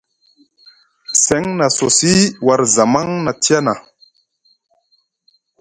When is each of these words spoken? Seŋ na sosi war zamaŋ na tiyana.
Seŋ 1.23 1.43
na 1.59 1.67
sosi 1.77 2.13
war 2.45 2.61
zamaŋ 2.75 3.07
na 3.25 3.31
tiyana. 3.41 3.73